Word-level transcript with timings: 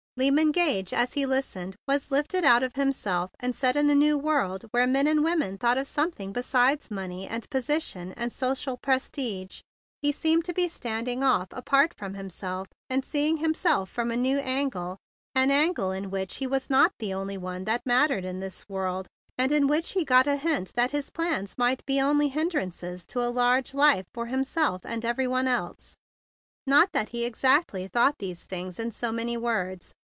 Lyman 0.17 0.51
Gage 0.51 0.93
as 0.93 1.13
he 1.13 1.25
listened 1.25 1.77
was 1.87 2.11
lifted 2.11 2.43
out 2.43 2.63
of 2.63 2.75
himself 2.75 3.31
and 3.39 3.55
set 3.55 3.77
in 3.77 3.89
a 3.89 3.95
new 3.95 4.17
world 4.17 4.65
where 4.71 4.85
men 4.85 5.07
and 5.07 5.23
women 5.23 5.57
thought 5.57 5.77
of 5.77 5.87
something 5.87 6.33
besides 6.33 6.91
money 6.91 7.25
and 7.25 7.49
position 7.49 8.11
and 8.17 8.29
social 8.29 8.75
prestige. 8.75 9.61
He 10.01 10.11
seemed 10.11 10.43
to 10.45 10.53
be 10.53 10.67
standing 10.67 11.23
off 11.23 11.47
apart 11.51 11.93
from 11.97 12.15
himself 12.15 12.67
and 12.89 13.05
seeing 13.05 13.37
himself 13.37 13.89
from 13.89 14.11
a 14.11 14.17
new 14.17 14.37
angle, 14.39 14.97
an 15.33 15.49
angle 15.49 15.91
in 15.91 16.09
which 16.11 16.35
he 16.35 16.45
was 16.45 16.69
not 16.69 16.91
the 16.99 17.13
only 17.13 17.37
one 17.37 17.63
that 17.63 17.81
mattered 17.85 18.25
in 18.25 18.41
this 18.41 18.65
world, 18.67 19.07
and 19.37 19.49
in 19.53 19.65
which 19.65 19.91
he 19.93 20.03
got 20.03 20.27
a 20.27 20.35
hint 20.35 20.73
that 20.75 20.91
his 20.91 21.09
plans 21.09 21.57
might 21.57 21.85
be 21.85 22.01
only 22.01 22.27
hindrances 22.27 23.05
to 23.05 23.21
a 23.21 23.31
larger 23.31 23.77
life 23.77 24.05
for 24.13 24.25
himself 24.25 24.81
and 24.83 25.05
every 25.05 25.25
one 25.25 25.47
else. 25.47 25.95
Not 26.67 26.89
that 26.91 27.09
he 27.09 27.23
exactly 27.25 27.87
thought 27.87 28.17
these 28.19 28.43
things 28.43 28.77
in 28.77 28.91
so 28.91 29.13
many 29.13 29.37
words. 29.37 29.93